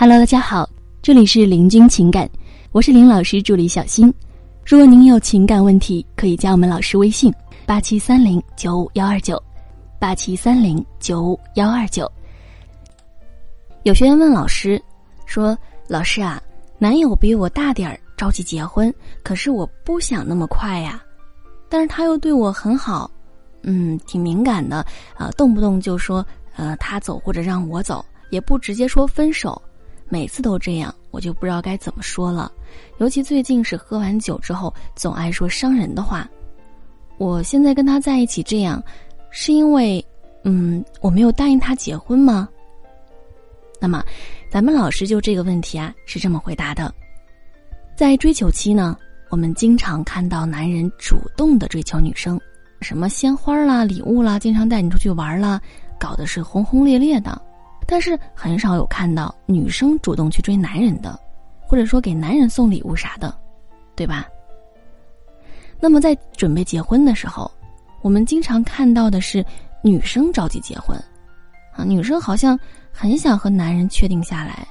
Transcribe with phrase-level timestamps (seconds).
[0.00, 0.66] Hello，大家好，
[1.02, 2.26] 这里是林君情感，
[2.72, 4.10] 我是林老师助理小新。
[4.64, 7.30] 如果您有情感问题，可以加我们老师微信：
[7.66, 9.38] 八七三零九五幺二九，
[9.98, 12.10] 八七三零九五幺二九。
[13.82, 14.82] 有学员问老师
[15.26, 15.54] 说
[15.86, 16.42] ：“老师啊，
[16.78, 18.90] 男友比我大点儿，着急结婚，
[19.22, 21.02] 可是我不想那么快呀，
[21.68, 23.10] 但是他又对我很好，
[23.64, 24.78] 嗯，挺敏感的
[25.14, 26.26] 啊，动不动就说
[26.56, 29.60] 呃他走或者让我走，也不直接说分手。”
[30.10, 32.52] 每次都这样，我就不知道该怎么说了。
[32.98, 36.28] 尤其最近是喝完酒之后，总爱说伤人的话。
[37.16, 38.82] 我现在跟他在一起这样，
[39.30, 40.04] 是因为，
[40.42, 42.48] 嗯，我没有答应他结婚吗？
[43.80, 44.04] 那么，
[44.50, 46.92] 咱们老师就这个问题啊，是这么回答的：
[47.94, 48.96] 在追求期呢，
[49.28, 52.40] 我们经常看到男人主动的追求女生，
[52.80, 55.60] 什么鲜花啦、礼物啦，经常带你出去玩啦，
[56.00, 57.40] 搞得是轰轰烈烈的。
[57.90, 61.18] 但是很少有看到女生主动去追男人的，
[61.60, 63.36] 或者说给男人送礼物啥的，
[63.96, 64.28] 对吧？
[65.80, 67.50] 那么在准备结婚的时候，
[68.00, 69.44] 我们经常看到的是
[69.82, 70.96] 女生着急结婚，
[71.72, 72.56] 啊，女生好像
[72.92, 74.64] 很想和男人确定下来，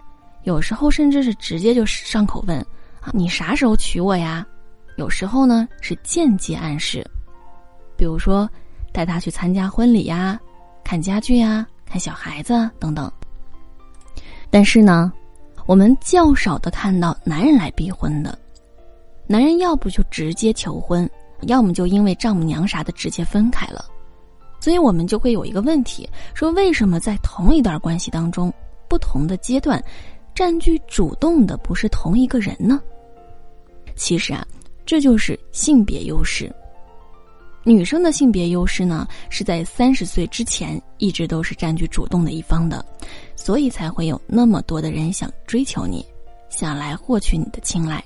[0.44, 2.58] 有时候甚至是直接就上口问
[3.02, 4.48] 啊，你啥时候娶我呀？
[4.96, 7.06] 有时候呢是间接暗示，
[7.98, 8.50] 比如说
[8.94, 10.40] 带他去参加婚礼呀，
[10.86, 11.68] 看家具呀。
[11.92, 13.12] 看小孩子等等，
[14.50, 15.12] 但是呢，
[15.66, 18.38] 我们较少的看到男人来逼婚的。
[19.28, 21.08] 男人要不就直接求婚，
[21.42, 23.86] 要么就因为丈母娘啥的直接分开了。
[24.60, 28.52] 所以我们就会有一个问题：说为什么在同一段关系当中，
[28.88, 29.82] 不同的阶段，
[30.34, 32.82] 占据主动的不是同一个人呢？
[33.96, 34.46] 其实啊，
[34.86, 36.52] 这就是性别优势。
[37.64, 42.84] 女生的性别优势呢，是在三十岁之前一直都是占据主动的一方的，
[43.36, 46.06] 所以才会有那么多的人想追求你，
[46.50, 48.04] 想来获取你的青睐。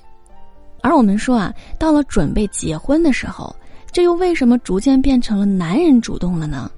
[0.81, 3.55] 而我们说啊，到了准备结婚的时候，
[3.91, 6.69] 这又为什么逐渐变成了男人主动了呢？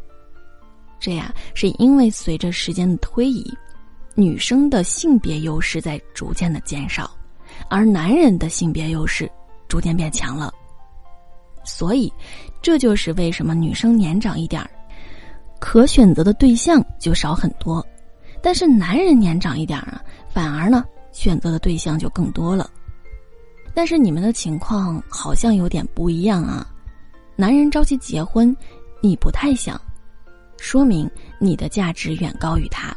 [0.99, 3.51] 这呀，是因为随着时间的推移，
[4.15, 7.09] 女生的性别优势在逐渐的减少，
[7.69, 9.29] 而男人的性别优势
[9.67, 10.53] 逐渐变强了。
[11.65, 12.11] 所以，
[12.61, 14.69] 这就是为什么女生年长一点儿，
[15.59, 17.81] 可选择的对象就少很多；
[18.41, 22.69] 但是男人年长一点儿啊，反而呢选择的对象就更多了。
[23.73, 26.65] 但是你们的情况好像有点不一样啊，
[27.35, 28.55] 男人着急结婚，
[29.01, 29.79] 你不太想，
[30.57, 31.09] 说明
[31.39, 32.95] 你的价值远高于他。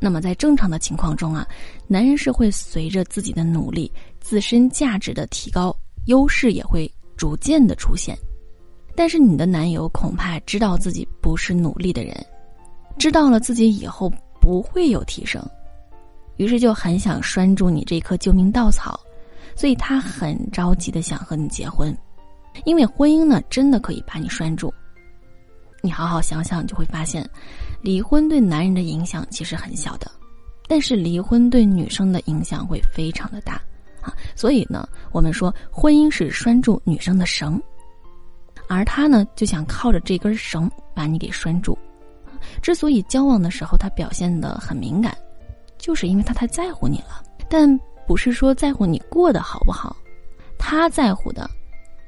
[0.00, 1.46] 那么在正常的情况中啊，
[1.86, 3.90] 男人是会随着自己的努力、
[4.20, 5.74] 自身价值的提高，
[6.04, 6.88] 优势也会。
[7.18, 8.16] 逐渐的出现，
[8.94, 12.16] 但是你的男友恐怕知道自己不是努力的人，
[12.96, 15.44] 知道了自己以后不会有提升，
[16.36, 18.98] 于是就很想拴住你这棵救命稻草，
[19.56, 21.94] 所以他很着急的想和你结婚，
[22.64, 24.72] 因为婚姻呢真的可以把你拴住。
[25.80, 27.28] 你好好想想，你就会发现，
[27.82, 30.10] 离婚对男人的影响其实很小的，
[30.68, 33.60] 但是离婚对女生的影响会非常的大。
[34.34, 37.60] 所以呢，我们说婚姻是拴住女生的绳，
[38.68, 41.76] 而他呢就想靠着这根绳把你给拴住。
[42.62, 45.16] 之所以交往的时候他表现的很敏感，
[45.76, 47.22] 就是因为他太在乎你了。
[47.48, 49.96] 但不是说在乎你过得好不好，
[50.58, 51.48] 他在乎的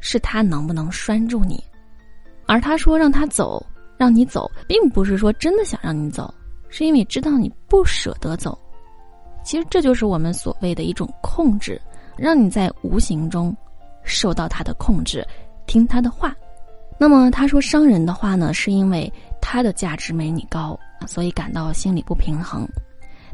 [0.00, 1.62] 是他能不能拴住你。
[2.46, 3.64] 而他说让他走，
[3.96, 6.32] 让你走，并不是说真的想让你走，
[6.68, 8.58] 是因为知道你不舍得走。
[9.42, 11.80] 其实这就是我们所谓的一种控制，
[12.16, 13.56] 让你在无形中
[14.03, 15.26] 受到他的控制，
[15.66, 16.34] 听他的话。
[16.98, 19.10] 那么他说伤人的话呢，是因为
[19.41, 22.69] 他的价值没你高，所以感到心里不平衡。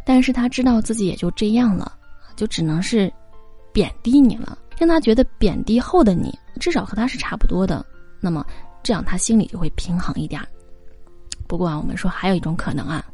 [0.04, 1.92] 但是他知道自己也就这样了，
[2.36, 3.12] 就只能是
[3.72, 7.84] 贬低你了，让他觉得贬低后的你至少和他是差不多的。
[8.20, 8.46] 那么
[8.82, 10.40] 这样他心里就会平衡一点。
[11.48, 13.04] 不过啊，我们说还有一种可能啊，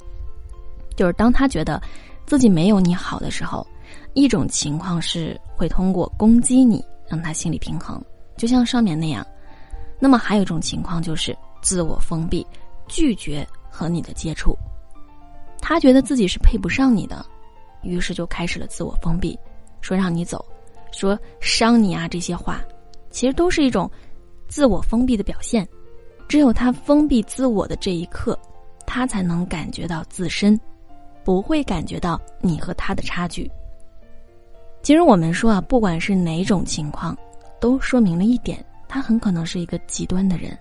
[0.97, 1.81] 就是当他觉得。
[2.25, 3.67] 自己没有你好的时候，
[4.15, 8.03] 一种情况是会通过攻击你让他心理平衡，
[8.37, 9.25] 就像上面那样；
[9.99, 12.47] 那么还有一种情况就是自我封闭，
[12.87, 14.57] 拒绝和你的接触。
[15.61, 17.25] 他觉得自己是配不上你的，
[17.83, 19.39] 于是就开始了自我封闭，
[19.81, 20.45] 说让你走，
[20.93, 22.61] 说伤你啊这些话，
[23.11, 23.91] 其实都是一种
[24.49, 25.67] 自我封闭的表现。
[26.29, 28.39] 只有他封闭自我的这一刻，
[28.87, 30.59] 他才能感觉到自身。
[31.25, 33.49] 不会感觉到你和他的差距。
[34.83, 37.17] 其实我们说啊，不管是哪种情况，
[37.61, 40.59] 都说明了一点：他很可能是一个极端的人，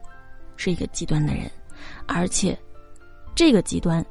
[0.55, 1.49] 是一个极端的人，
[2.07, 2.57] 而且
[3.33, 4.05] 这个极端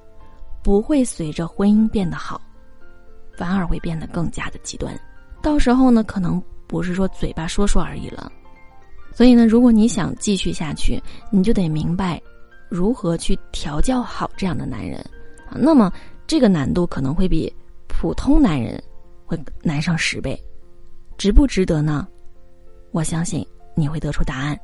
[0.63, 2.41] 不会随着婚姻变得好。
[3.37, 4.95] 反而会变得更加的极端。
[5.41, 8.31] 到时候呢，可能不是说嘴巴说说而已了。
[9.15, 12.21] 所以呢，如果你想继续下去，你就得明白
[12.69, 15.01] 如何去调教好这样的男人
[15.49, 15.57] 啊。
[15.57, 15.91] 那么
[16.27, 17.51] 这个难度可能会比
[17.89, 18.83] 普通男人
[19.31, 20.37] 会难上十倍，
[21.17, 22.05] 值不值得呢？
[22.91, 23.47] 我相信
[23.77, 24.59] 你会得出答案。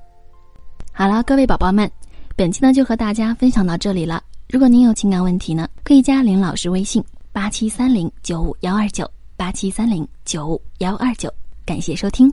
[0.93, 1.89] 好了，各位宝宝们，
[2.35, 4.21] 本期呢就和大家分享到这里了。
[4.49, 11.33] 如果您有情感问题呢，可以加林老师微信八七三零九五幺二九八七三零九五幺二九。
[11.65, 12.29] 感谢收听。